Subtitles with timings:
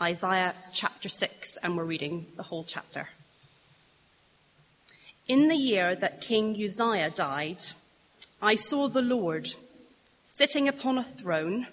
[0.00, 3.08] Isaiah chapter 6, and we're reading the whole chapter.
[5.26, 7.60] In the year that King Uzziah died,
[8.40, 9.48] I saw the Lord
[10.22, 11.66] sitting upon a throne,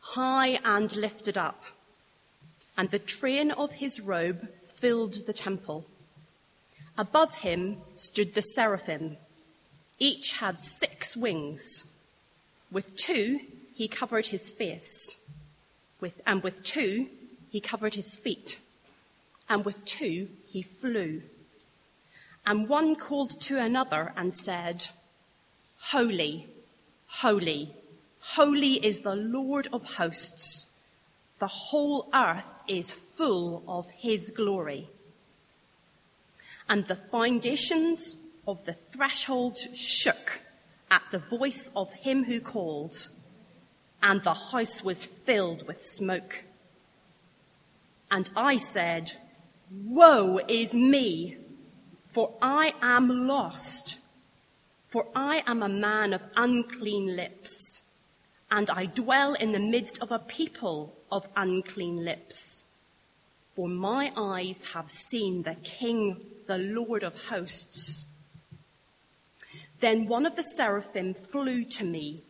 [0.00, 1.62] high and lifted up,
[2.78, 5.84] and the train of his robe filled the temple.
[6.96, 9.18] Above him stood the seraphim.
[9.98, 11.84] Each had six wings.
[12.72, 13.40] With two,
[13.74, 15.18] he covered his face,
[16.00, 17.10] with, and with two,
[17.50, 18.58] he covered his feet,
[19.48, 21.22] and with two, he flew.
[22.46, 24.88] And one called to another and said,
[25.78, 26.46] Holy,
[27.06, 27.74] holy,
[28.20, 30.66] holy is the Lord of hosts.
[31.38, 34.88] The whole earth is full of his glory.
[36.68, 40.40] And the foundations of the threshold shook
[40.90, 43.08] at the voice of him who called,
[44.02, 46.44] and the house was filled with smoke.
[48.10, 49.12] And I said,
[49.70, 51.36] Woe is me,
[52.06, 53.98] for I am lost,
[54.86, 57.82] for I am a man of unclean lips,
[58.50, 62.64] and I dwell in the midst of a people of unclean lips.
[63.52, 68.06] For my eyes have seen the King, the Lord of hosts.
[69.78, 72.24] Then one of the seraphim flew to me,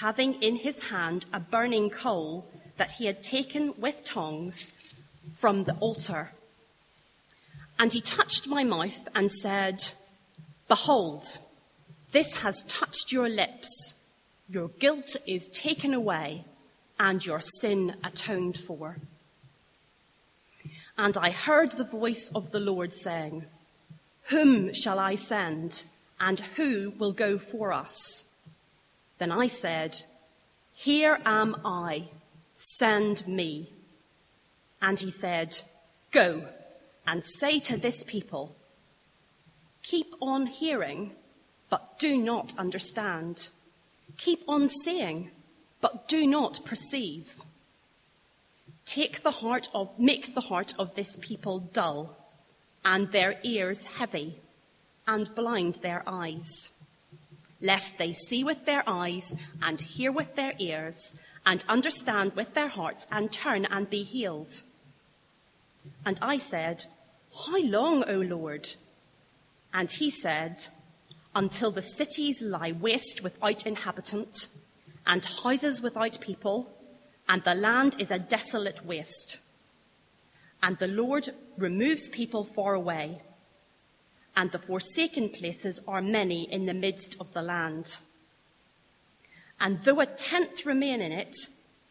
[0.00, 4.72] having in his hand a burning coal that he had taken with tongs
[5.32, 6.32] from the altar.
[7.78, 9.92] And he touched my mouth and said,
[10.68, 11.38] Behold,
[12.12, 13.94] this has touched your lips.
[14.48, 16.44] Your guilt is taken away
[16.98, 18.98] and your sin atoned for.
[20.96, 23.46] And I heard the voice of the Lord saying,
[24.30, 25.84] Whom shall I send,
[26.20, 28.28] and who will go for us?
[29.18, 30.02] Then I said,
[30.72, 32.08] Here am I,
[32.54, 33.70] send me.
[34.84, 35.62] And he said,
[36.10, 36.46] Go
[37.06, 38.54] and say to this people,
[39.82, 41.12] Keep on hearing,
[41.70, 43.48] but do not understand.
[44.18, 45.30] Keep on seeing,
[45.80, 47.32] but do not perceive.
[48.84, 52.18] Take the heart of, make the heart of this people dull,
[52.84, 54.38] and their ears heavy,
[55.06, 56.72] and blind their eyes,
[57.62, 62.68] lest they see with their eyes, and hear with their ears, and understand with their
[62.68, 64.60] hearts, and turn and be healed.
[66.04, 66.84] And I said,
[67.46, 68.68] How long, O Lord?
[69.72, 70.56] And he said,
[71.34, 74.48] Until the cities lie waste without inhabitant,
[75.06, 76.70] and houses without people,
[77.28, 79.38] and the land is a desolate waste.
[80.62, 83.22] And the Lord removes people far away,
[84.36, 87.98] and the forsaken places are many in the midst of the land.
[89.60, 91.34] And though a tenth remain in it,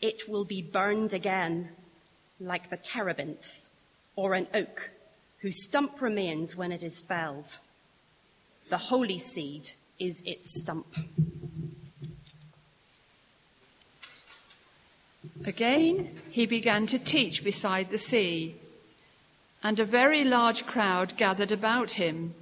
[0.01, 1.69] it will be burned again,
[2.39, 3.69] like the terebinth
[4.15, 4.91] or an oak
[5.39, 7.59] whose stump remains when it is felled.
[8.69, 10.87] The holy seed is its stump.
[15.45, 18.55] Again, he began to teach beside the sea,
[19.61, 22.33] and a very large crowd gathered about him,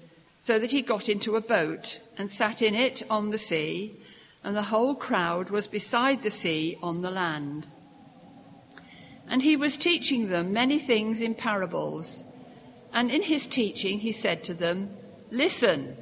[0.42, 3.94] so that he got into a boat and sat in it on the sea,
[4.44, 7.68] and the whole crowd was beside the sea on the land.
[9.32, 12.26] And he was teaching them many things in parables.
[12.94, 14.90] And in his teaching, he said to them,
[15.32, 15.96] Listen.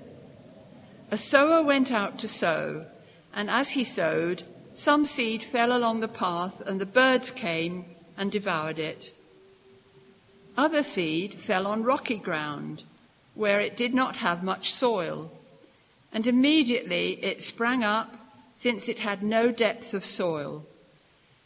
[1.12, 2.88] A sower went out to sow,
[3.31, 7.85] and as he sowed, some seed fell along the path, and the birds came
[8.17, 9.13] and devoured it.
[10.57, 12.84] Other seed fell on rocky ground,
[13.35, 15.31] where it did not have much soil,
[16.11, 18.16] and immediately it sprang up,
[18.53, 20.66] since it had no depth of soil.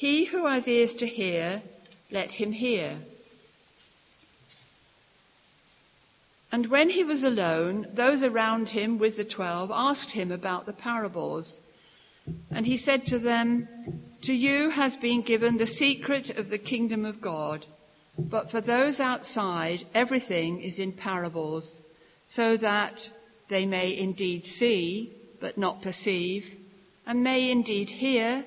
[0.00, 1.60] he who has ears to hear,
[2.10, 2.96] let him hear.
[6.50, 10.72] And when he was alone, those around him with the twelve asked him about the
[10.72, 11.60] parables.
[12.50, 13.68] And he said to them,
[14.22, 17.66] To you has been given the secret of the kingdom of God,
[18.18, 21.82] but for those outside, everything is in parables,
[22.24, 23.10] so that
[23.50, 26.56] they may indeed see, but not perceive,
[27.06, 28.46] and may indeed hear,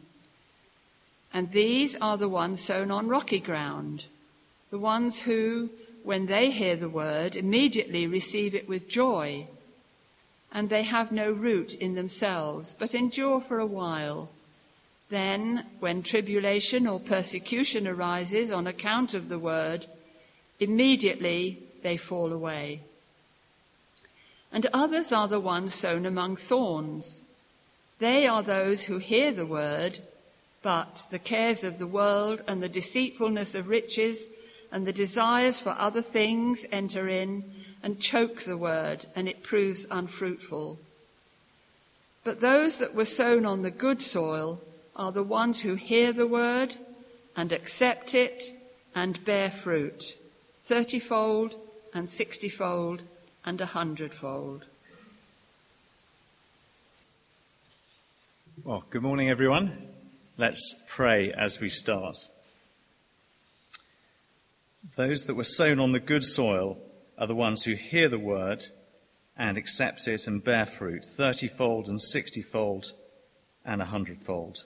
[1.33, 4.05] And these are the ones sown on rocky ground,
[4.69, 5.69] the ones who,
[6.03, 9.47] when they hear the word, immediately receive it with joy.
[10.51, 14.29] And they have no root in themselves, but endure for a while.
[15.09, 19.85] Then, when tribulation or persecution arises on account of the word,
[20.59, 22.81] immediately they fall away.
[24.51, 27.21] And others are the ones sown among thorns.
[27.99, 29.99] They are those who hear the word
[30.61, 34.29] but the cares of the world and the deceitfulness of riches
[34.71, 37.43] and the desires for other things enter in
[37.83, 40.77] and choke the word, and it proves unfruitful.
[42.23, 44.61] But those that were sown on the good soil
[44.95, 46.75] are the ones who hear the word
[47.35, 48.51] and accept it
[48.93, 50.15] and bear fruit,
[50.63, 51.55] thirtyfold
[51.93, 53.01] and sixtyfold
[53.43, 54.67] and a hundredfold.
[58.63, 59.90] Well, good morning, everyone.
[60.41, 62.17] Let's pray as we start.
[64.95, 66.79] Those that were sown on the good soil
[67.15, 68.65] are the ones who hear the word
[69.37, 72.93] and accept it and bear fruit, thirtyfold and sixtyfold
[73.63, 74.65] and a hundredfold.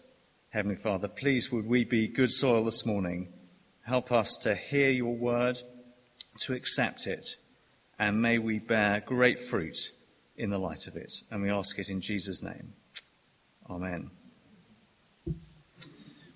[0.51, 3.27] Heavenly Father, please would we be good soil this morning.
[3.81, 5.57] Help us to hear your word,
[6.39, 7.35] to accept it,
[7.99, 9.91] and may we bear great fruit
[10.37, 11.11] in the light of it.
[11.29, 12.75] And we ask it in Jesus' name.
[13.69, 14.11] Amen.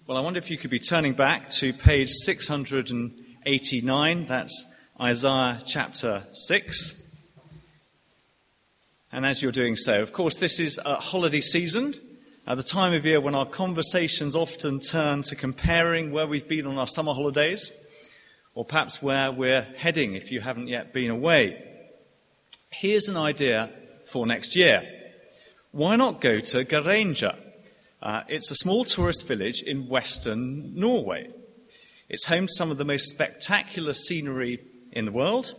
[0.09, 4.25] Well, I wonder if you could be turning back to page 689.
[4.25, 4.65] That's
[4.99, 7.13] Isaiah chapter 6.
[9.11, 11.93] And as you're doing so, of course, this is a holiday season,
[12.47, 16.65] at the time of year when our conversations often turn to comparing where we've been
[16.65, 17.71] on our summer holidays,
[18.55, 21.63] or perhaps where we're heading if you haven't yet been away.
[22.71, 23.69] Here's an idea
[24.05, 24.81] for next year.
[25.69, 27.35] Why not go to Geiranger?
[28.01, 31.29] Uh, it's a small tourist village in western Norway.
[32.07, 34.61] It's home to some of the most spectacular scenery
[34.91, 35.53] in the world.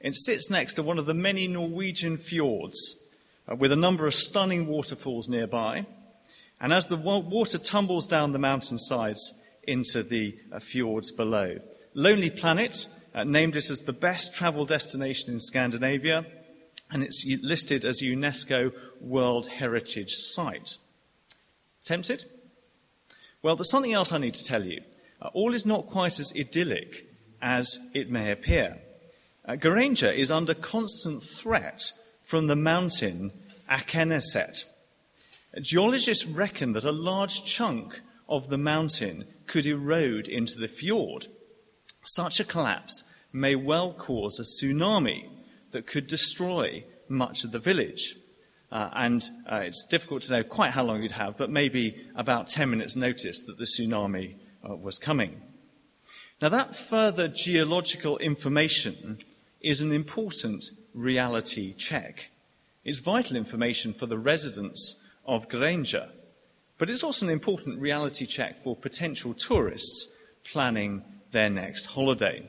[0.00, 2.78] It sits next to one of the many Norwegian fjords
[3.50, 5.86] uh, with a number of stunning waterfalls nearby.
[6.60, 11.58] And as the water tumbles down the mountainsides into the uh, fjords below,
[11.92, 16.24] Lonely Planet uh, named it as the best travel destination in Scandinavia,
[16.90, 20.78] and it's listed as a UNESCO World Heritage Site.
[21.84, 22.24] Tempted?
[23.42, 24.82] Well, there's something else I need to tell you.
[25.20, 27.06] Uh, all is not quite as idyllic
[27.42, 28.78] as it may appear.
[29.46, 31.92] Uh, Geiranger is under constant threat
[32.22, 33.32] from the mountain
[33.70, 34.64] Akenneset.
[35.60, 41.26] Geologists reckon that a large chunk of the mountain could erode into the fjord.
[42.04, 45.28] Such a collapse may well cause a tsunami
[45.72, 48.16] that could destroy much of the village.
[48.72, 52.48] Uh, and uh, it's difficult to know quite how long you'd have, but maybe about
[52.48, 54.34] 10 minutes' notice that the tsunami
[54.68, 55.40] uh, was coming.
[56.42, 59.18] Now, that further geological information
[59.60, 62.30] is an important reality check.
[62.84, 66.10] It's vital information for the residents of Geiranger,
[66.76, 72.48] but it's also an important reality check for potential tourists planning their next holiday.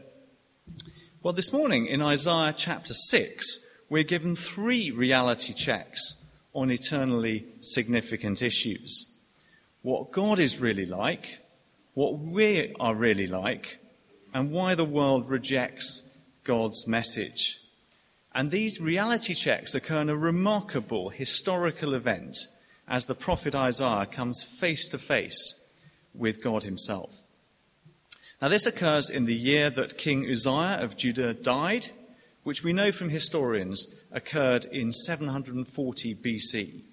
[1.23, 8.41] Well, this morning in Isaiah chapter 6, we're given three reality checks on eternally significant
[8.41, 9.11] issues
[9.85, 11.37] what God is really like,
[11.93, 13.77] what we are really like,
[14.33, 16.09] and why the world rejects
[16.43, 17.59] God's message.
[18.33, 22.35] And these reality checks occur in a remarkable historical event
[22.87, 25.63] as the prophet Isaiah comes face to face
[26.15, 27.23] with God himself.
[28.41, 31.91] Now, this occurs in the year that King Uzziah of Judah died
[32.45, 36.83] which we know from historians occurred in 740 BC.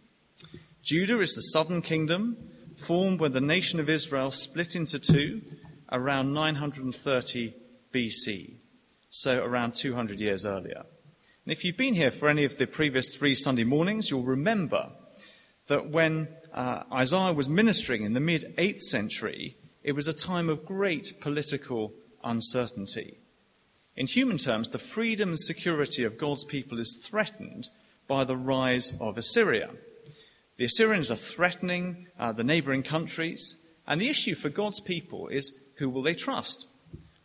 [0.82, 2.38] Judah is the southern kingdom,
[2.74, 5.42] formed when the nation of Israel split into two
[5.92, 7.52] around 930
[7.92, 8.54] BC,
[9.10, 10.86] so around 200 years earlier.
[11.44, 14.88] And if you've been here for any of the previous three Sunday mornings, you'll remember
[15.66, 20.48] that when uh, Isaiah was ministering in the mid 8th century, it was a time
[20.48, 21.92] of great political
[22.24, 23.18] uncertainty.
[23.96, 27.68] In human terms, the freedom and security of God's people is threatened
[28.08, 29.70] by the rise of Assyria.
[30.56, 35.58] The Assyrians are threatening uh, the neighboring countries, and the issue for God's people is
[35.76, 36.68] who will they trust?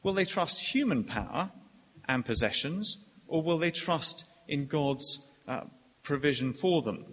[0.03, 1.51] Will they trust human power
[2.07, 2.97] and possessions,
[3.27, 5.61] or will they trust in God's uh,
[6.03, 7.05] provision for them?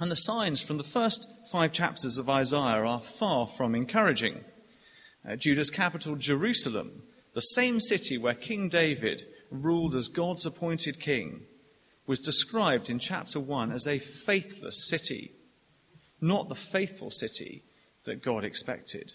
[0.00, 4.44] And the signs from the first five chapters of Isaiah are far from encouraging.
[5.28, 7.02] Uh, Judah's capital, Jerusalem,
[7.38, 11.42] the same city where King David ruled as God's appointed king,
[12.04, 15.30] was described in chapter 1 as a faithless city,
[16.20, 17.62] not the faithful city
[18.02, 19.12] that God expected.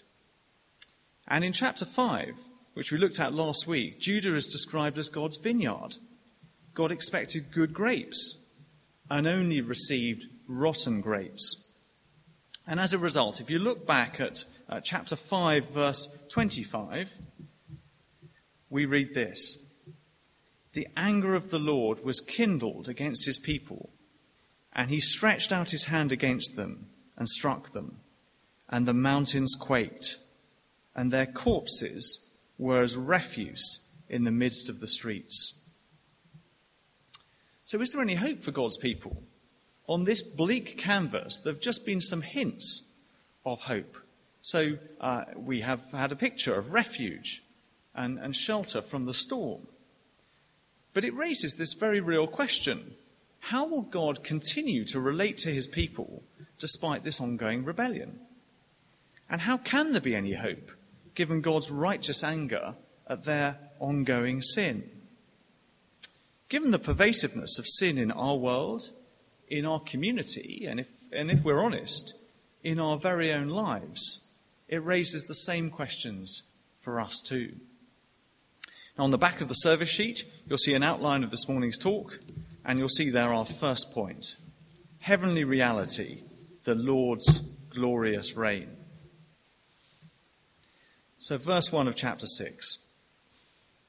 [1.28, 2.40] And in chapter 5,
[2.72, 5.96] which we looked at last week, Judah is described as God's vineyard.
[6.72, 8.46] God expected good grapes
[9.10, 11.74] and only received rotten grapes.
[12.66, 17.18] And as a result, if you look back at uh, chapter 5, verse 25,
[18.74, 19.56] we read this
[20.72, 23.90] The anger of the Lord was kindled against his people,
[24.72, 28.00] and he stretched out his hand against them and struck them,
[28.68, 30.16] and the mountains quaked,
[30.92, 35.60] and their corpses were as refuse in the midst of the streets.
[37.64, 39.22] So, is there any hope for God's people?
[39.86, 42.90] On this bleak canvas, there have just been some hints
[43.46, 43.98] of hope.
[44.42, 47.44] So, uh, we have had a picture of refuge
[47.94, 49.66] and, and shelter from the storm.
[50.92, 52.94] But it raises this very real question
[53.40, 56.22] how will God continue to relate to his people
[56.58, 58.20] despite this ongoing rebellion?
[59.28, 60.70] And how can there be any hope
[61.14, 62.74] given God's righteous anger
[63.06, 64.90] at their ongoing sin?
[66.48, 68.90] Given the pervasiveness of sin in our world,
[69.48, 72.14] in our community, and if, and if we're honest,
[72.62, 74.26] in our very own lives,
[74.68, 76.44] it raises the same questions
[76.80, 77.56] for us too.
[78.96, 81.78] Now, on the back of the service sheet, you'll see an outline of this morning's
[81.78, 82.20] talk,
[82.64, 84.36] and you'll see there our first point
[85.00, 86.22] Heavenly reality,
[86.64, 88.70] the Lord's glorious reign.
[91.18, 92.78] So, verse 1 of chapter 6.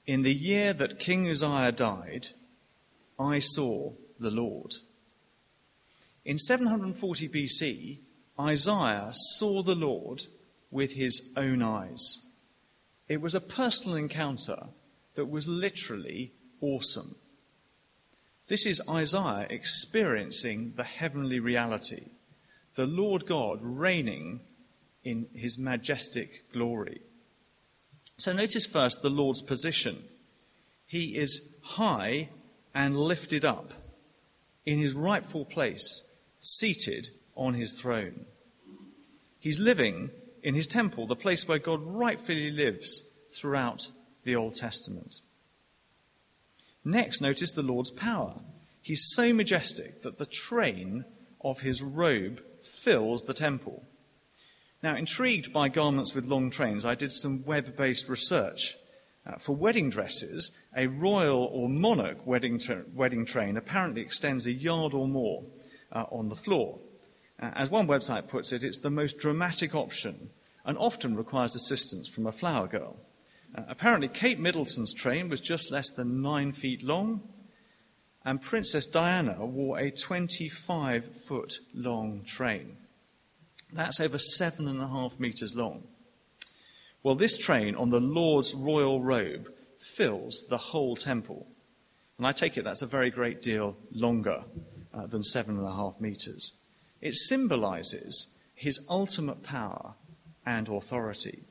[0.05, 2.27] In the year that King Uzziah died,
[3.19, 4.71] I saw the Lord.
[6.25, 7.99] In 740 BC,
[8.39, 10.23] Isaiah saw the Lord
[10.69, 12.27] with his own eyes.
[13.07, 14.67] It was a personal encounter
[15.15, 17.15] that was literally awesome.
[18.47, 22.09] This is Isaiah experiencing the heavenly reality,
[22.75, 24.41] the Lord God reigning
[25.03, 27.01] in his majestic glory.
[28.17, 30.03] So notice first the Lord's position.
[30.85, 32.29] He is high
[32.73, 33.73] and lifted up
[34.65, 36.03] in his rightful place,
[36.39, 38.25] seated on his throne.
[39.39, 40.11] He's living
[40.43, 43.91] in his temple, the place where God rightfully lives throughout
[44.25, 45.21] the Old Testament.
[46.83, 48.41] Next, notice the Lord's power.
[48.81, 51.05] He's so majestic that the train
[51.41, 53.83] of his robe fills the temple.
[54.83, 58.75] Now, intrigued by garments with long trains, I did some web based research.
[59.27, 64.51] Uh, for wedding dresses, a royal or monarch wedding, tra- wedding train apparently extends a
[64.51, 65.43] yard or more
[65.91, 66.77] uh, on the floor.
[67.41, 70.29] Uh, as one website puts it, it's the most dramatic option
[70.63, 72.97] and often requires assistance from a flower girl.
[73.55, 77.21] Uh, apparently, Kate Middleton's train was just less than nine feet long,
[78.23, 82.77] and Princess Diana wore a 25 foot long train.
[83.71, 85.83] That's over seven and a half meters long.
[87.03, 91.45] Well, this train on the Lord's royal robe fills the whole temple.
[92.17, 94.43] And I take it that's a very great deal longer
[94.93, 96.53] uh, than seven and a half meters.
[97.01, 99.93] It symbolizes his ultimate power
[100.45, 101.43] and authority.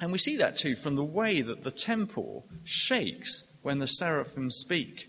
[0.00, 4.50] And we see that too from the way that the temple shakes when the seraphim
[4.50, 5.08] speak.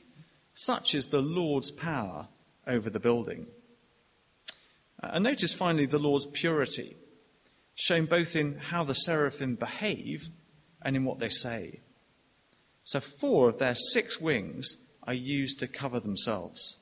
[0.54, 2.28] Such is the Lord's power
[2.68, 3.48] over the building.
[5.02, 6.98] Uh, and notice finally the Lord's purity,
[7.76, 10.30] shown both in how the seraphim behave
[10.82, 11.80] and in what they say.
[12.84, 16.80] So, four of their six wings are used to cover themselves,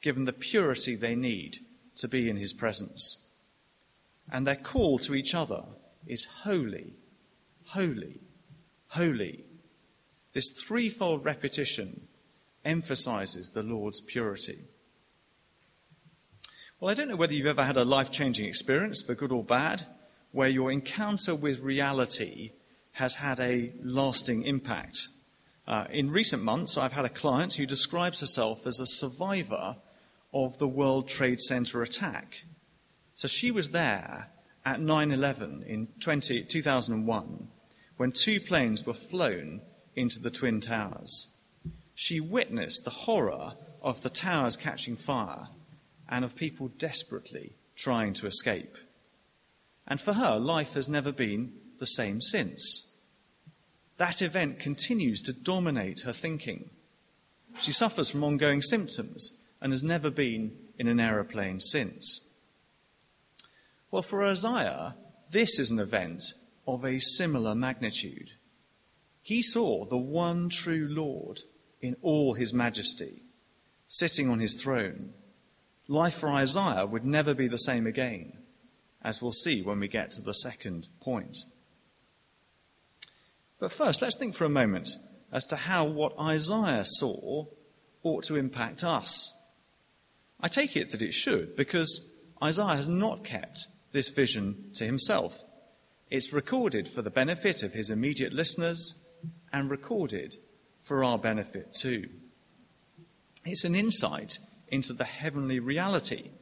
[0.00, 1.58] given the purity they need
[1.96, 3.18] to be in his presence.
[4.30, 5.64] And their call to each other
[6.06, 6.94] is holy,
[7.72, 8.20] holy,
[8.88, 9.44] holy.
[10.34, 12.08] This threefold repetition
[12.64, 14.58] emphasizes the Lord's purity.
[16.78, 19.42] Well, I don't know whether you've ever had a life changing experience, for good or
[19.42, 19.86] bad,
[20.32, 22.52] where your encounter with reality
[22.92, 25.08] has had a lasting impact.
[25.66, 29.76] Uh, in recent months, I've had a client who describes herself as a survivor
[30.34, 32.42] of the World Trade Center attack.
[33.14, 34.28] So she was there
[34.64, 37.48] at 9 11 in 20, 2001
[37.96, 39.60] when two planes were flown
[39.94, 41.34] into the Twin Towers.
[41.94, 45.48] She witnessed the horror of the towers catching fire
[46.08, 48.76] and of people desperately trying to escape.
[49.86, 52.88] And for her, life has never been the same since.
[53.98, 56.70] that event continues to dominate her thinking.
[57.58, 62.28] She suffers from ongoing symptoms and has never been in an aeroplane since.
[63.90, 64.96] Well, for Isaiah,
[65.30, 66.24] this is an event
[66.66, 68.30] of a similar magnitude.
[69.22, 71.40] He saw the one true Lord
[71.80, 73.22] in all his majesty,
[73.86, 75.12] sitting on his throne.
[75.88, 78.38] Life for Isaiah would never be the same again,
[79.02, 81.38] as we'll see when we get to the second point.
[83.58, 84.90] But first, let's think for a moment
[85.32, 87.46] as to how what Isaiah saw
[88.02, 89.36] ought to impact us.
[90.40, 95.40] I take it that it should, because Isaiah has not kept this vision to himself.
[96.12, 99.02] It's recorded for the benefit of his immediate listeners
[99.50, 100.36] and recorded
[100.82, 102.10] for our benefit too.
[103.46, 104.38] It's an insight
[104.68, 106.32] into the heavenly reality.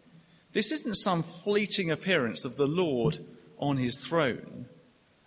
[0.51, 3.19] This isn't some fleeting appearance of the Lord
[3.61, 4.67] on his throne.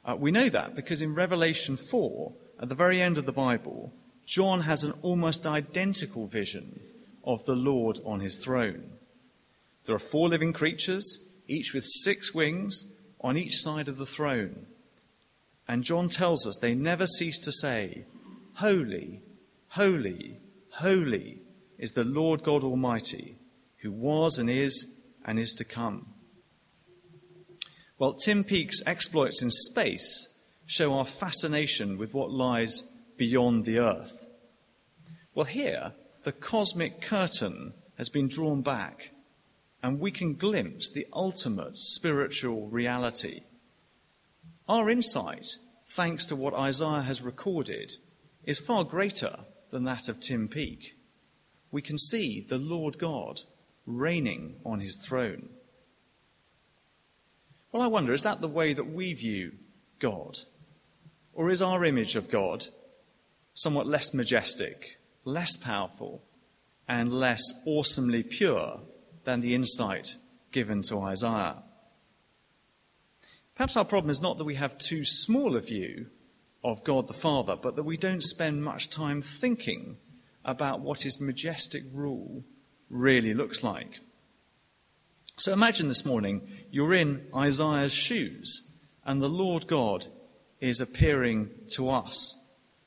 [0.04, 3.94] Uh, we know that because in Revelation 4, at the very end of the Bible,
[4.26, 6.82] John has an almost identical vision
[7.24, 8.92] of the Lord on his throne.
[9.86, 14.68] There are four living creatures, each with six wings on each side of the throne.
[15.68, 18.06] And John tells us they never cease to say,
[18.56, 19.22] Holy,
[19.70, 20.38] holy,
[20.72, 21.42] holy
[21.80, 23.38] is the Lord God Almighty,
[23.78, 26.08] who was and is and is to come.
[27.98, 30.28] Well, Tim Peake's exploits in space
[30.66, 32.84] show our fascination with what lies
[33.18, 34.26] beyond the earth.
[35.34, 39.12] Well, here, the cosmic curtain has been drawn back,
[39.84, 43.42] and we can glimpse the ultimate spiritual reality.
[44.68, 45.46] Our insight,
[45.86, 47.92] thanks to what Isaiah has recorded,
[48.46, 50.96] is far greater than that of Tim Peake.
[51.70, 53.42] We can see the Lord God
[53.86, 55.50] reigning on his throne.
[57.74, 59.54] Well, I wonder, is that the way that we view
[60.00, 60.38] God?
[61.34, 62.68] Or is our image of God
[63.54, 66.24] somewhat less majestic, less powerful,
[66.88, 68.80] and less awesomely pure
[69.24, 70.18] than the insight
[70.52, 71.64] given to Isaiah?
[73.56, 76.08] Perhaps our problem is not that we have too small a view
[76.64, 79.98] of God the Father, but that we don't spend much time thinking
[80.46, 82.44] about what his majestic rule
[82.90, 84.00] really looks like.
[85.38, 88.72] So imagine this morning you're in Isaiah's shoes
[89.06, 90.08] and the Lord God
[90.62, 92.40] is appearing to us.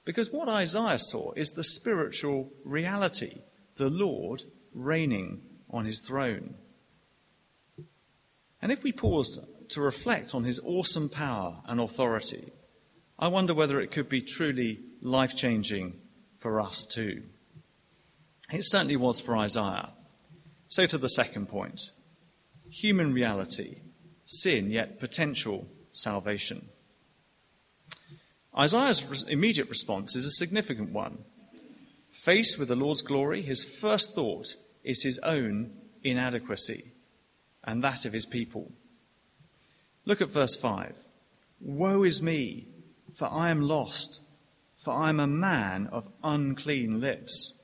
[0.05, 3.42] Because what Isaiah saw is the spiritual reality,
[3.77, 5.42] the Lord reigning
[5.77, 6.55] on his throne.
[8.61, 12.53] And if we paused to reflect on his awesome power and authority,
[13.19, 15.95] I wonder whether it could be truly life changing
[16.37, 17.23] for us too.
[18.53, 19.91] It certainly was for Isaiah.
[20.69, 21.91] So to the second point
[22.69, 23.77] human reality,
[24.25, 26.69] sin, yet potential salvation.
[28.59, 31.19] Isaiah's immediate response is a significant one.
[32.11, 35.72] Faced with the Lord's glory, his first thought is his own
[36.03, 36.92] inadequacy
[37.64, 38.72] and that of his people.
[40.07, 40.96] Look at verse 5.
[41.61, 42.68] Woe is me,
[43.12, 44.20] for I am lost,
[44.79, 47.61] for I am a man of unclean lips.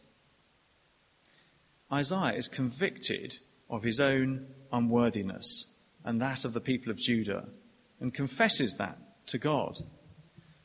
[1.92, 3.38] Isaiah is convicted
[3.70, 7.46] of his own unworthiness and that of the people of Judah
[8.00, 9.78] and confesses that to God.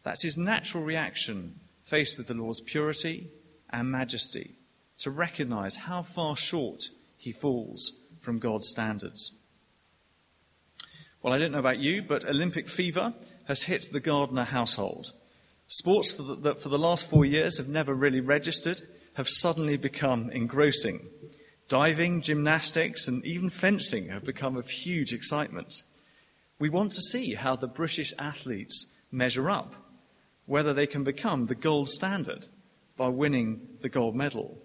[0.03, 3.29] That's his natural reaction faced with the Lord's purity
[3.69, 4.56] and majesty
[4.99, 6.85] to recognize how far short
[7.17, 9.31] he falls from God's standards.
[11.21, 13.13] Well, I don't know about you, but Olympic fever
[13.45, 15.13] has hit the Gardner household.
[15.67, 18.81] Sports for the, that for the last four years have never really registered
[19.15, 21.01] have suddenly become engrossing.
[21.67, 25.83] Diving, gymnastics, and even fencing have become of huge excitement.
[26.59, 29.75] We want to see how the British athletes measure up,
[30.45, 32.47] whether they can become the gold standard
[32.95, 34.61] by winning the gold medal,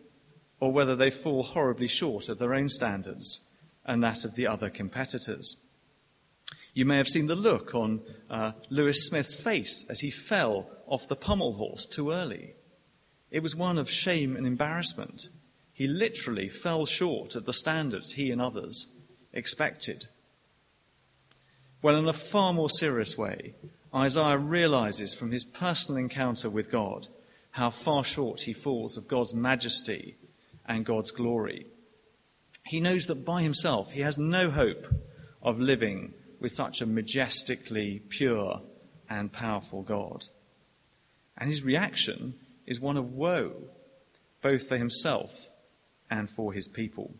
[0.63, 3.51] or whether they fall horribly short of their own standards
[3.85, 5.57] and that of the other competitors.
[6.73, 11.09] You may have seen the look on uh, Louis Smith's face as he fell off
[11.09, 12.53] the pommel horse too early.
[13.29, 15.31] It was one of shame and embarrassment.
[15.73, 18.87] He literally fell short of the standards he and others
[19.33, 20.07] expected.
[21.83, 23.57] Well, in a far more serious way,
[23.93, 27.09] Isaiah realizes from his personal encounter with God
[27.51, 30.15] how far short he falls of God's majesty
[30.67, 31.67] and God's glory.
[32.65, 34.87] He knows that by himself he has no hope
[35.43, 38.63] of living with such a majestically pure
[39.09, 40.25] and powerful God.
[41.37, 42.35] And his reaction
[42.67, 43.55] is one of woe,
[44.43, 45.51] both for himself
[46.11, 47.15] and for his people.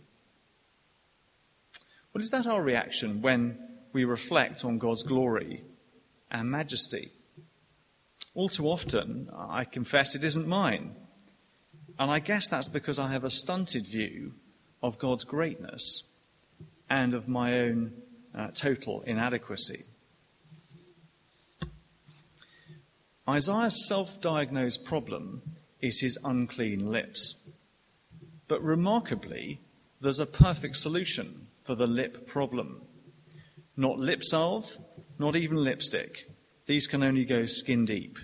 [2.13, 3.59] Well, is that our reaction when
[3.93, 5.65] we reflect on God's glory
[6.31, 7.11] and majesty?
[8.35, 10.95] All too often, I confess it isn't mine.
[12.03, 14.33] And I guess that's because I have a stunted view
[14.83, 16.11] of God's greatness
[16.91, 17.93] and of my own
[18.35, 19.85] uh, total inadequacy.
[23.29, 25.43] Isaiah's self diagnosed problem
[25.81, 27.37] is his unclean lips.
[28.49, 29.61] But remarkably,
[30.01, 32.83] there's a perfect solution for the lip problem.
[33.77, 34.77] Not lip salve,
[35.21, 36.29] not even lipstick.
[36.67, 38.19] These can only go skin deep.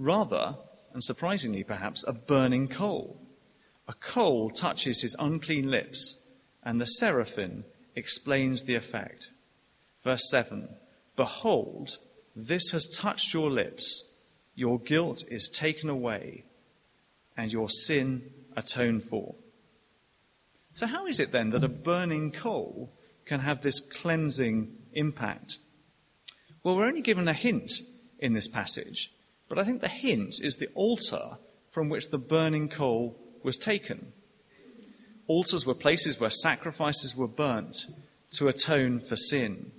[0.00, 0.56] Rather,
[0.94, 3.20] and surprisingly perhaps, a burning coal.
[3.86, 6.22] A coal touches his unclean lips,
[6.62, 9.30] and the seraphim explains the effect.
[10.02, 10.68] Verse 7
[11.16, 11.98] Behold,
[12.34, 14.10] this has touched your lips,
[14.54, 16.44] your guilt is taken away,
[17.36, 19.34] and your sin atoned for.
[20.72, 22.92] So, how is it then that a burning coal
[23.26, 25.58] can have this cleansing impact?
[26.62, 27.72] Well, we're only given a hint
[28.18, 29.12] in this passage,
[29.48, 31.38] but I think the hint is the altar
[31.70, 34.12] from which the burning coal was taken.
[35.26, 37.76] Altars were places where sacrifices were burnt
[38.32, 39.72] to atone for sin.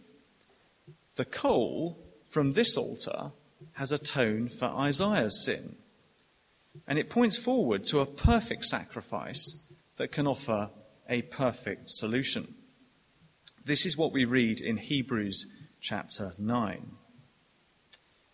[1.16, 1.98] The coal
[2.28, 3.32] from this altar
[3.74, 5.76] has atoned for Isaiah's sin.
[6.88, 10.70] And it points forward to a perfect sacrifice that can offer
[11.10, 12.56] a perfect solution.
[13.64, 15.46] This is what we read in Hebrews
[15.80, 16.92] chapter 9.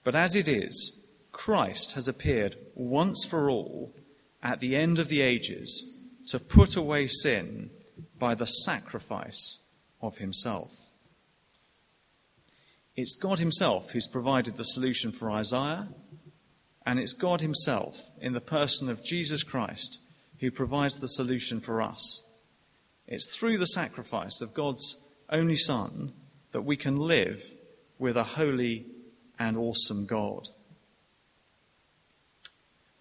[0.03, 1.00] But as it is,
[1.31, 3.95] Christ has appeared once for all
[4.43, 7.69] at the end of the ages to put away sin
[8.17, 9.59] by the sacrifice
[10.01, 10.71] of himself.
[12.95, 15.87] It's God Himself who's provided the solution for Isaiah,
[16.85, 19.99] and it's God Himself, in the person of Jesus Christ,
[20.41, 22.27] who provides the solution for us
[23.11, 26.13] it's through the sacrifice of God's only Son
[26.51, 27.53] that we can live
[27.99, 28.85] with a holy
[29.37, 30.47] and awesome God.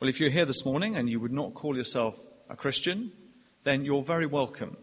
[0.00, 3.12] Well, if you're here this morning and you would not call yourself a Christian,
[3.64, 4.78] then you're very welcome.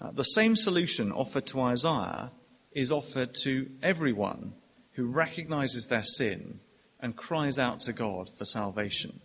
[0.00, 2.30] Uh, the same solution offered to Isaiah
[2.70, 4.52] is offered to everyone
[4.92, 6.60] who recognizes their sin
[7.00, 9.18] and cries out to God for salvation.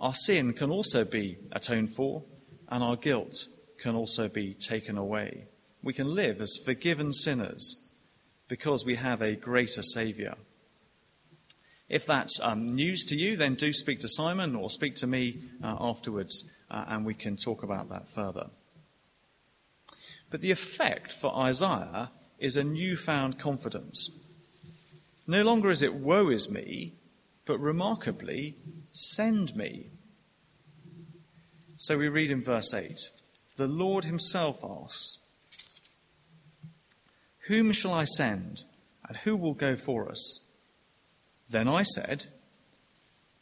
[0.00, 2.24] Our sin can also be atoned for,
[2.68, 3.46] and our guilt
[3.78, 5.44] can also be taken away.
[5.84, 7.88] We can live as forgiven sinners
[8.48, 10.34] because we have a greater Saviour.
[11.90, 15.42] If that's um, news to you, then do speak to Simon or speak to me
[15.62, 18.46] uh, afterwards, uh, and we can talk about that further.
[20.30, 24.08] But the effect for Isaiah is a newfound confidence.
[25.26, 26.94] No longer is it, woe is me,
[27.44, 28.54] but remarkably,
[28.92, 29.88] send me.
[31.76, 33.00] So we read in verse 8
[33.56, 35.18] the Lord himself asks,
[37.48, 38.62] Whom shall I send,
[39.08, 40.49] and who will go for us?
[41.50, 42.26] Then I said,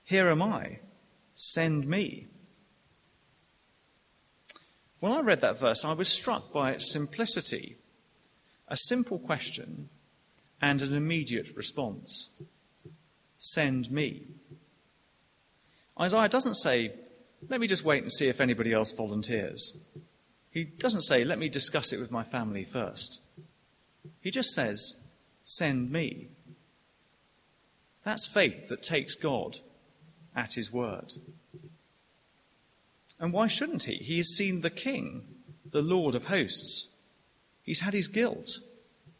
[0.03, 0.79] Here am I,
[1.35, 2.27] send me.
[5.01, 7.77] When I read that verse, I was struck by its simplicity
[8.66, 9.88] a simple question
[10.61, 12.31] and an immediate response
[13.40, 14.23] Send me.
[16.01, 16.92] Isaiah doesn't say,
[17.49, 19.85] Let me just wait and see if anybody else volunteers.
[20.51, 23.21] He doesn't say, Let me discuss it with my family first.
[24.21, 25.05] He just says,
[25.44, 26.31] Send me.
[28.09, 29.59] That's faith that takes God
[30.35, 31.12] at his word.
[33.21, 33.97] And why shouldn't he?
[33.97, 35.27] He has seen the King,
[35.71, 36.88] the Lord of hosts.
[37.62, 38.61] He's had his guilt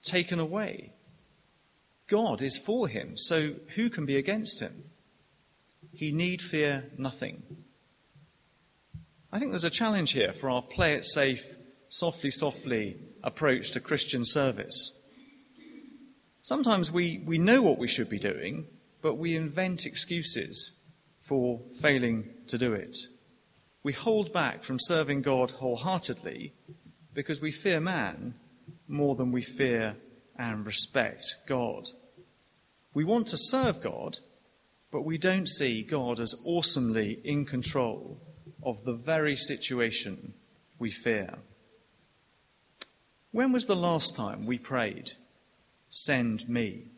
[0.03, 0.95] taken away.
[2.07, 4.85] God is for him, so who can be against him?
[5.93, 7.43] He need fear nothing.
[9.31, 11.57] I think there's a challenge here for our play it safe,
[11.91, 14.99] softly, softly approach to Christian service.
[16.41, 18.67] Sometimes we, we know what we should be doing,
[19.01, 20.73] but we invent excuses
[21.21, 22.97] for failing to do it.
[23.83, 26.53] We hold back from serving God wholeheartedly
[27.15, 28.35] because we fear man
[28.87, 29.97] more than we fear
[30.37, 31.85] and respect God.
[32.95, 34.19] We want to serve God,
[34.91, 38.21] but we don't see God as awesomely in control
[38.63, 40.35] of the very situation
[40.79, 41.39] we fear.
[43.31, 45.13] When was the last time we prayed,
[45.91, 46.89] Send me?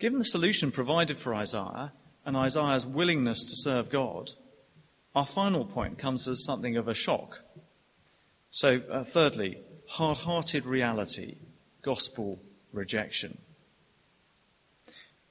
[0.00, 1.92] Given the solution provided for Isaiah
[2.24, 4.30] and Isaiah's willingness to serve God,
[5.14, 7.40] our final point comes as something of a shock.
[8.48, 9.58] So, uh, thirdly,
[9.88, 11.36] hard hearted reality,
[11.82, 12.40] gospel
[12.72, 13.36] rejection.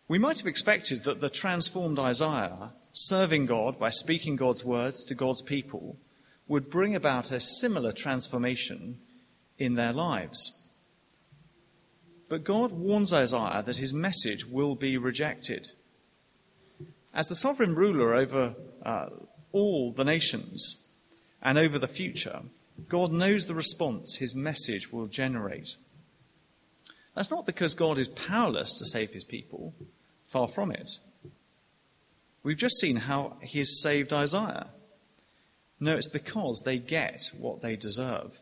[0.07, 5.15] We might have expected that the transformed Isaiah, serving God by speaking God's words to
[5.15, 5.97] God's people,
[6.47, 8.99] would bring about a similar transformation
[9.57, 10.58] in their lives.
[12.29, 15.71] But God warns Isaiah that his message will be rejected.
[17.13, 18.53] As the sovereign ruler over
[18.85, 19.07] uh,
[19.51, 20.75] all the nations
[21.41, 22.41] and over the future,
[22.87, 25.75] God knows the response his message will generate.
[27.15, 29.73] That's not because God is powerless to save his people,
[30.27, 30.91] far from it.
[32.43, 34.67] We've just seen how he has saved Isaiah.
[35.79, 38.39] No, it's because they get what they deserve.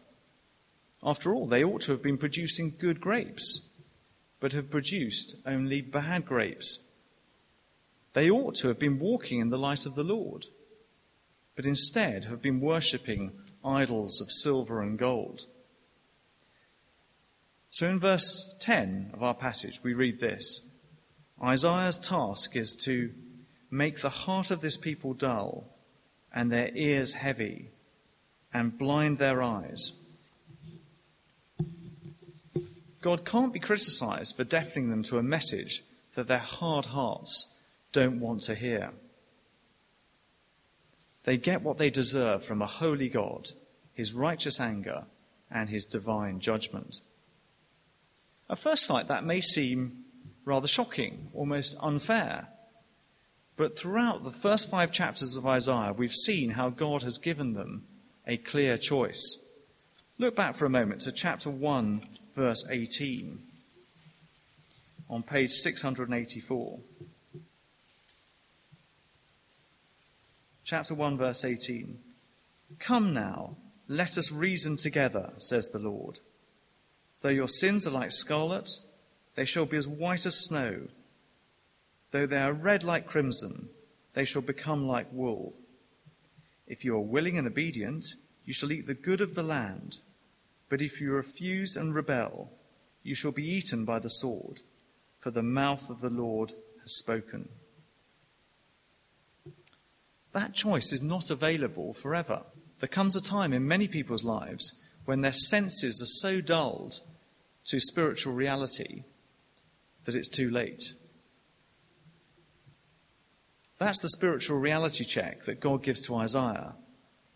[1.04, 3.70] After all, they ought to have been producing good grapes,
[4.40, 6.80] but have produced only bad grapes.
[8.14, 10.46] They ought to have been walking in the light of the Lord,
[11.56, 13.32] but instead have been worshipping
[13.64, 15.42] idols of silver and gold.
[17.70, 20.68] So in verse 10 of our passage, we read this
[21.44, 23.12] Isaiah's task is to
[23.70, 25.76] make the heart of this people dull
[26.34, 27.70] and their ears heavy
[28.54, 29.92] and blind their eyes.
[33.02, 35.84] God can't be criticized for deafening them to a message
[36.16, 37.56] that their hard hearts
[37.92, 38.92] don't want to hear.
[41.24, 43.50] They get what they deserve from a holy God,
[43.94, 45.04] his righteous anger,
[45.52, 47.02] and his divine judgment.
[48.50, 50.06] At first sight, that may seem
[50.46, 52.48] rather shocking, almost unfair.
[53.58, 57.86] But throughout the first five chapters of Isaiah, we've seen how God has given them
[58.26, 59.44] a clear choice.
[60.18, 62.02] Look back for a moment to chapter 1,
[62.38, 63.40] verse 18,
[65.10, 66.80] on page 684.
[70.64, 71.98] Chapter 1, verse 18.
[72.78, 76.20] Come now, let us reason together, says the Lord.
[77.22, 78.70] Though your sins are like scarlet,
[79.36, 80.90] they shall be as white as snow.
[82.12, 83.70] Though they are red like crimson,
[84.14, 85.56] they shall become like wool.
[86.68, 88.06] If you are willing and obedient,
[88.46, 89.98] you shall eat the good of the land.
[90.70, 92.52] But if you refuse and rebel,
[93.04, 94.62] you shall be eaten by the sword,
[95.20, 96.52] for the mouth of the Lord
[96.82, 97.50] has spoken.
[100.34, 102.44] That choice is not available forever.
[102.80, 104.74] There comes a time in many people's lives
[105.06, 107.00] when their senses are so dulled
[107.68, 109.04] to spiritual reality
[110.06, 110.94] that it's too late.
[113.80, 116.76] That's the spiritual reality check that God gives to Isaiah.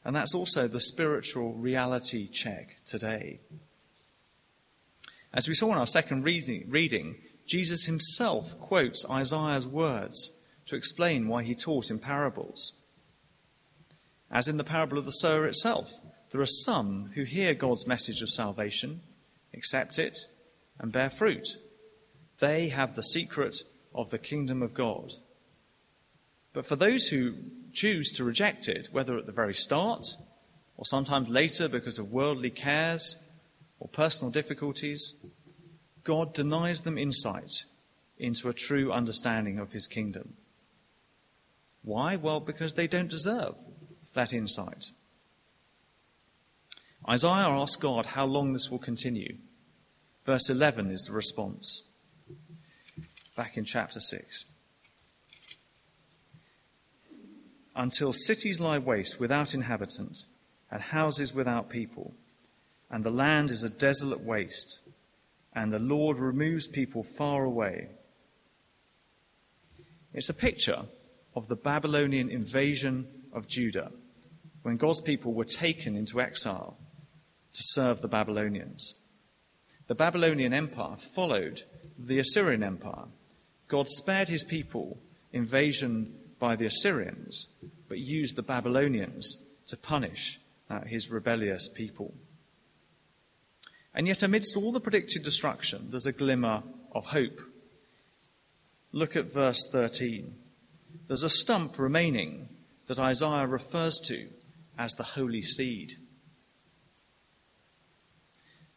[0.04, 3.40] And that's also the spiritual reality check today.
[5.34, 11.44] As we saw in our second reading, Jesus himself quotes Isaiah's words to explain why
[11.44, 12.74] he taught in parables.
[14.32, 15.92] As in the parable of the sower itself,
[16.32, 19.02] there are some who hear God's message of salvation,
[19.54, 20.18] accept it,
[20.80, 21.58] and bear fruit.
[22.40, 23.58] They have the secret
[23.94, 25.14] of the kingdom of God.
[26.54, 27.36] But for those who
[27.74, 30.04] choose to reject it, whether at the very start
[30.78, 33.16] or sometimes later because of worldly cares
[33.80, 35.14] or personal difficulties,
[36.04, 37.66] God denies them insight
[38.18, 40.34] into a true understanding of his kingdom.
[41.84, 42.16] Why?
[42.16, 43.56] Well, because they don't deserve
[44.14, 44.86] that insight.
[47.08, 49.38] Isaiah asks God how long this will continue.
[50.26, 51.88] Verse 11 is the response.
[53.36, 54.46] Back in chapter 6.
[57.76, 60.26] Until cities lie waste without inhabitant,
[60.70, 62.14] and houses without people,
[62.90, 64.80] and the land is a desolate waste,
[65.54, 67.90] and the Lord removes people far away.
[70.14, 70.84] It's a picture
[71.36, 73.92] of the Babylonian invasion of Judah
[74.64, 76.78] when God's people were taken into exile
[77.54, 78.96] to serve the Babylonians.
[79.88, 81.64] The Babylonian Empire followed
[81.98, 83.06] the Assyrian Empire.
[83.68, 85.00] God spared his people
[85.34, 87.46] invasion by the Assyrians,
[87.88, 90.40] but used the Babylonians to punish
[90.72, 92.16] uh, his rebellious people.
[93.94, 97.42] And yet, amidst all the predicted destruction, there's a glimmer of hope.
[98.92, 100.34] Look at verse 13.
[101.08, 102.50] There's a stump remaining
[102.88, 104.28] that Isaiah refers to
[104.80, 105.94] as the holy seed.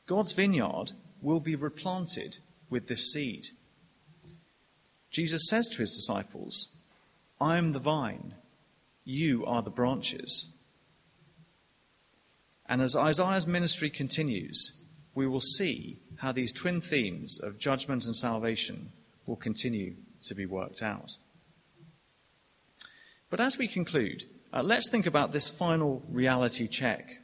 [0.05, 2.37] God's vineyard will be replanted
[2.69, 3.47] with this seed.
[5.11, 6.74] Jesus says to his disciples,
[7.45, 8.33] I am the vine,
[9.05, 10.51] you are the branches.
[12.67, 14.73] And as Isaiah's ministry continues,
[15.15, 18.93] we will see how these twin themes of judgment and salvation
[19.27, 21.19] will continue to be worked out.
[23.29, 27.19] But as we conclude, uh, let's think about this final reality check.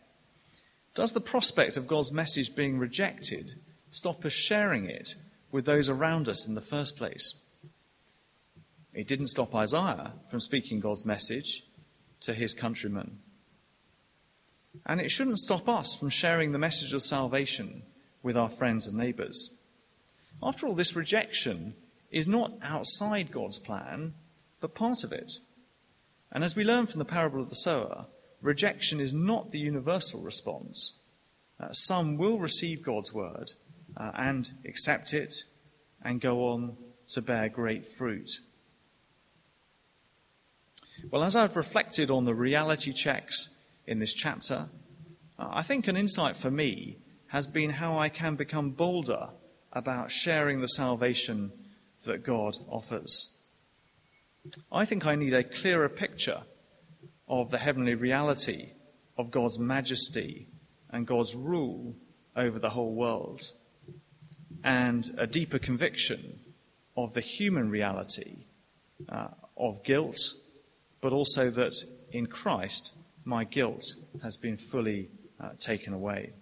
[0.95, 3.55] Does the prospect of God's message being rejected
[3.91, 5.15] stop us sharing it
[5.51, 7.41] with those around us in the first place?
[8.93, 11.63] It didn't stop Isaiah from speaking God's message
[12.23, 13.19] to his countrymen.
[14.87, 17.83] And it shouldn't stop us from sharing the message of salvation
[18.23, 19.51] with our friends and neighbours.
[20.43, 21.75] After all, this rejection
[22.11, 24.15] is not outside God's plan,
[24.61, 25.35] but part of it.
[26.33, 28.07] And as we learn from the parable of the sower,
[28.43, 30.99] rejection is not the universal response.
[31.59, 33.53] Uh, some will receive God's word
[33.97, 35.45] uh, and accept it
[36.03, 36.77] and go on
[37.09, 38.31] to bear great fruit.
[41.09, 44.69] Well, as I've reflected on the reality checks in this chapter,
[45.39, 49.31] uh, I think an insight for me has been how I can become bolder
[49.73, 51.53] about sharing the salvation
[52.05, 53.37] that God offers.
[54.73, 56.43] I think I need a clearer picture
[57.29, 58.71] of the heavenly reality
[59.17, 60.49] of God's majesty
[60.91, 61.95] and God's rule
[62.35, 63.53] over the whole world,
[64.65, 66.41] and a deeper conviction
[66.97, 68.47] of the human reality
[69.09, 70.19] uh, of guilt,
[71.01, 71.75] but also that
[72.13, 72.93] in Christ
[73.25, 73.83] my guilt
[74.23, 75.09] has been fully
[75.41, 76.33] uh, taken away.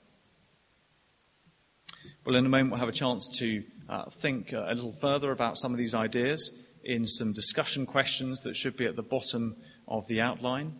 [2.24, 5.32] Well, in a moment, we'll have a chance to uh, think uh, a little further
[5.32, 6.50] about some of these ideas
[6.84, 10.74] in some discussion questions that should be at the bottom of the outline.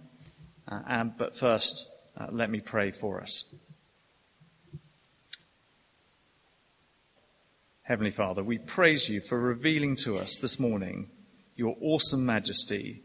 [0.66, 1.86] Uh, and, but first,
[2.16, 3.44] uh, let me pray for us.
[7.82, 11.08] Heavenly Father, we praise you for revealing to us this morning
[11.56, 13.02] your awesome majesty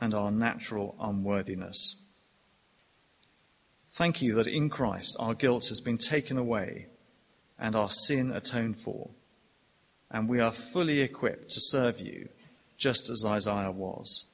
[0.00, 2.04] and our natural unworthiness.
[3.90, 6.86] Thank you that in Christ our guilt has been taken away
[7.58, 9.10] and our sin atoned for,
[10.10, 12.28] and we are fully equipped to serve you,
[12.76, 14.26] just as Isaiah was.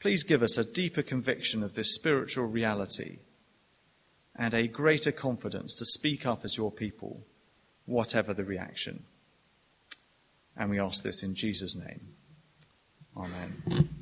[0.00, 3.18] Please give us a deeper conviction of this spiritual reality
[4.34, 7.20] and a greater confidence to speak up as your people,
[7.84, 9.04] whatever the reaction.
[10.56, 12.14] And we ask this in Jesus' name.
[13.16, 14.01] Amen.